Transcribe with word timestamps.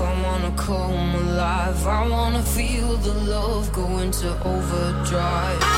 I 0.00 0.22
wanna 0.22 0.52
come 0.56 1.14
alive. 1.14 1.86
I 1.86 2.08
wanna 2.08 2.42
feel 2.42 2.96
the 2.96 3.14
love 3.14 3.72
go 3.72 3.98
into 3.98 4.28
overdrive. 4.44 5.75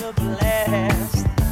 blessed. 0.00 1.49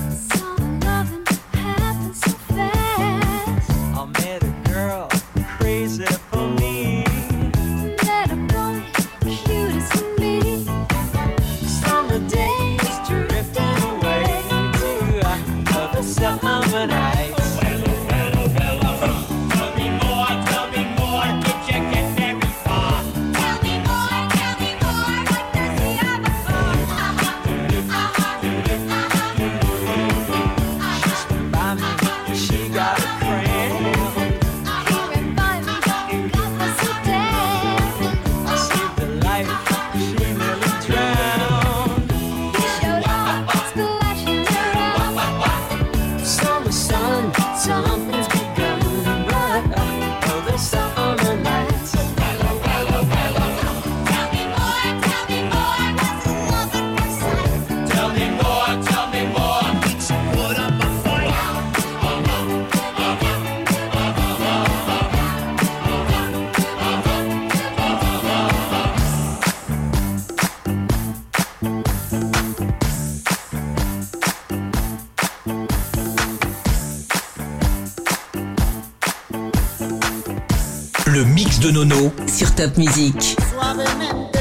de 81.60 81.72
Nono 81.72 82.12
sur 82.26 82.50
Top 82.54 82.76
Music. 82.76 83.36
Suavemente, 83.50 84.38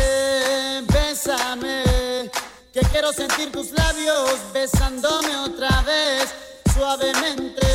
bésame, 0.88 2.30
que 2.74 2.82
quiero 2.92 3.12
sentir 3.12 3.52
tus 3.52 3.72
labios 3.72 4.36
besándome 4.54 5.36
otra 5.38 5.82
vez. 5.82 6.30
Suavemente, 6.74 7.68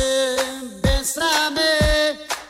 bésame, 0.81 1.61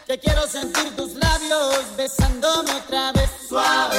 que 0.05 0.19
quiero 0.19 0.47
sentir 0.47 0.95
tus 0.95 1.13
labios 1.15 1.83
besándome 1.97 2.71
otra 2.71 3.11
vez. 3.11 3.29
Suave, 3.47 3.97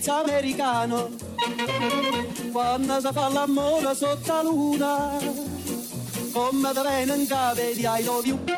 salvezza 0.00 0.18
americano 0.18 1.10
quando 2.52 3.00
si 3.00 3.08
fa 3.12 3.28
l'amore 3.28 3.94
sotto 3.94 4.32
la 4.32 4.42
luna 4.42 5.18
come 6.32 6.72
te 6.72 6.82
vengono 6.82 7.54
vedi 7.54 7.86
ai 7.86 8.04
più 8.22 8.57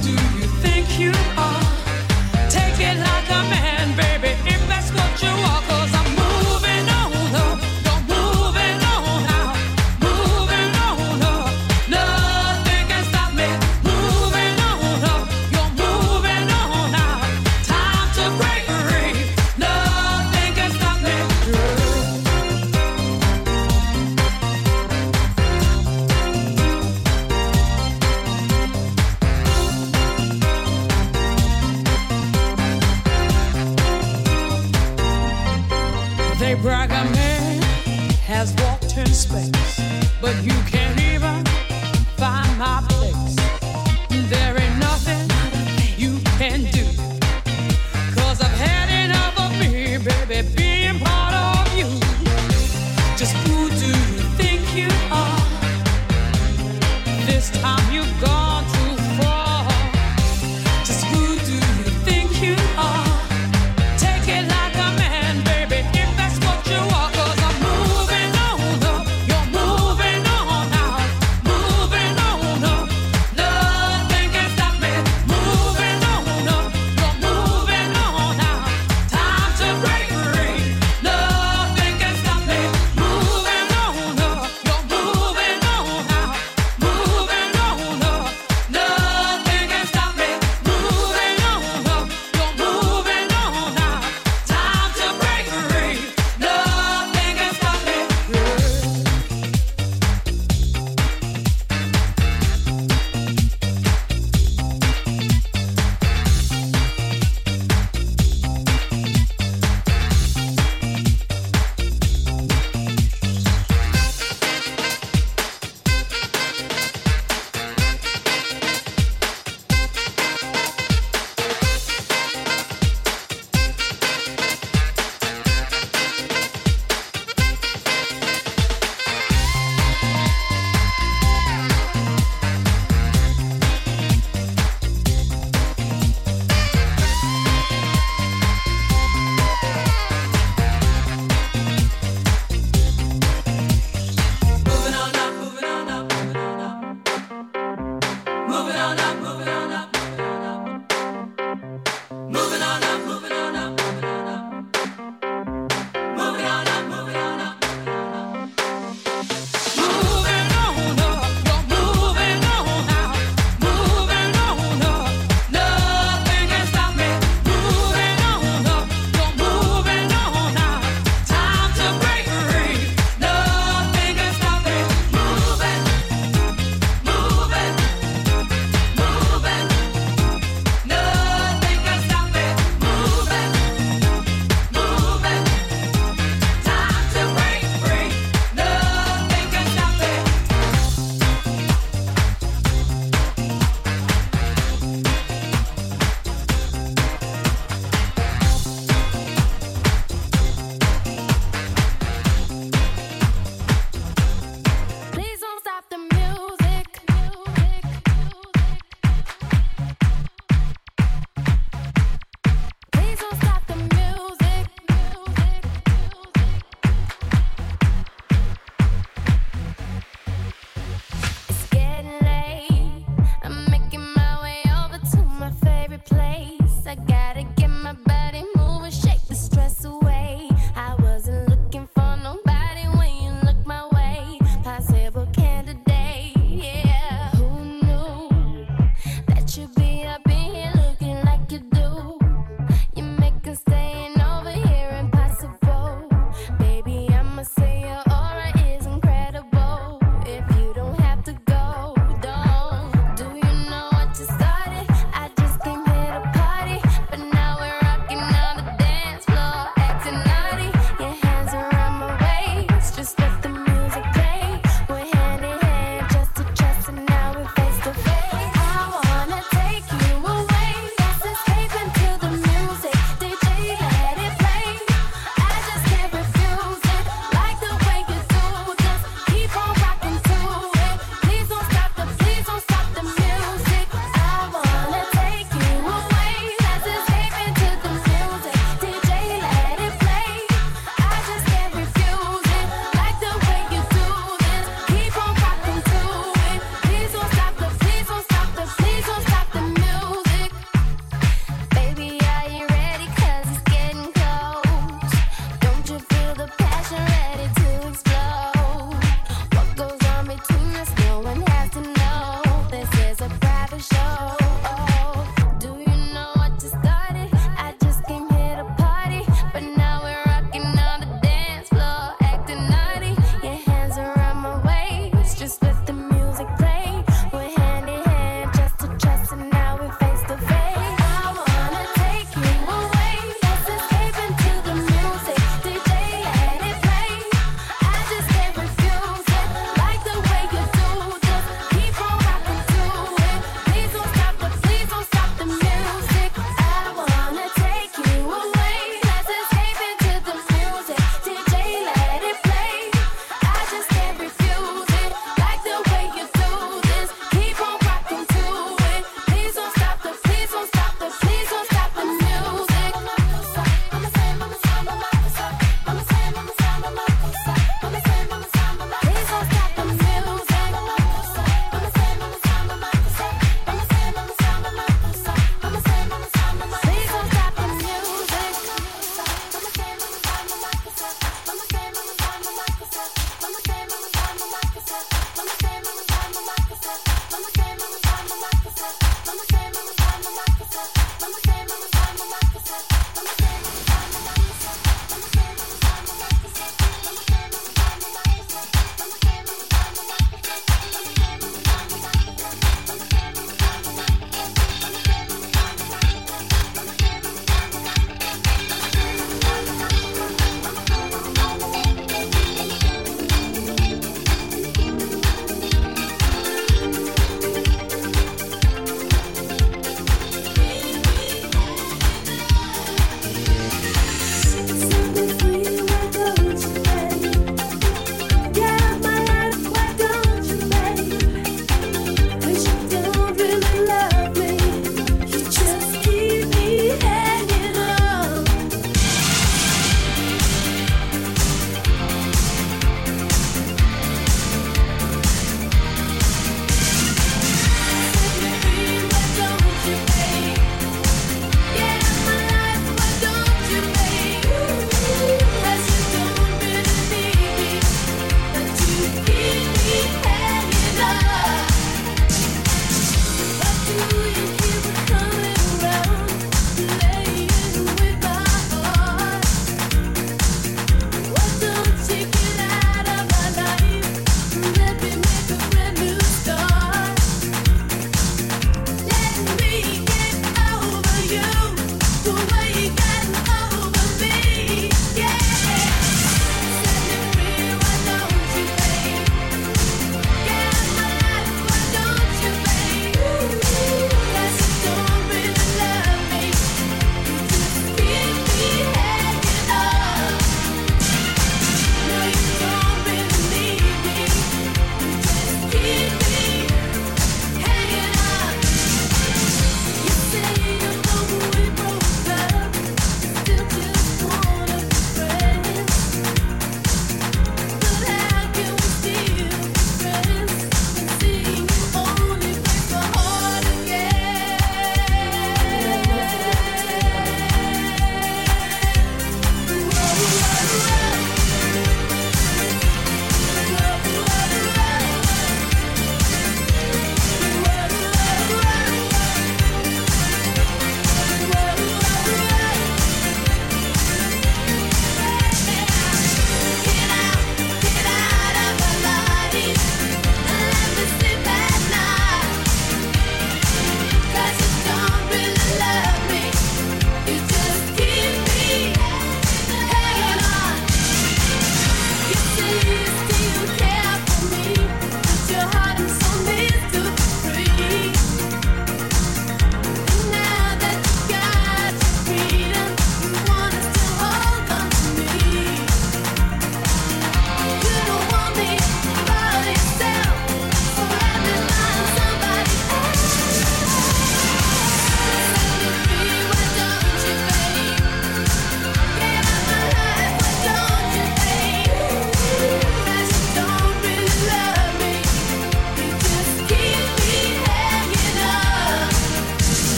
do 0.00 0.10
you 0.10 0.46
think 0.62 0.98
you 0.98 1.12
are? 1.36 1.61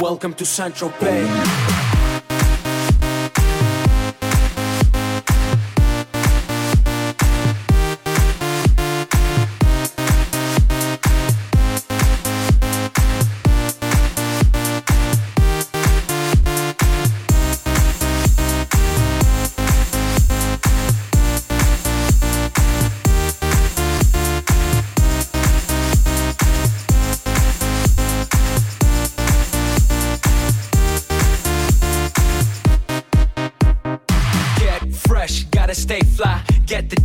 Welcome 0.00 0.32
to 0.34 0.46
Central 0.46 0.90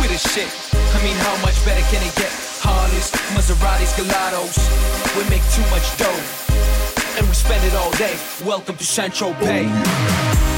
We 0.00 0.06
the 0.06 0.18
shit. 0.18 0.48
I 0.72 1.02
mean, 1.02 1.16
how 1.16 1.36
much 1.42 1.58
better 1.64 1.82
can 1.90 2.02
it 2.06 2.14
get? 2.14 2.30
Harleys, 2.62 3.10
Maseratis, 3.34 3.92
Gelatos. 3.98 4.56
We 5.16 5.28
make 5.28 5.42
too 5.50 5.66
much 5.74 5.86
dough, 5.98 7.18
and 7.18 7.26
we 7.26 7.34
spend 7.34 7.64
it 7.64 7.74
all 7.74 7.90
day. 7.92 8.16
Welcome 8.44 8.76
to 8.76 8.84
St. 8.84 9.12
Tropez. 9.12 10.57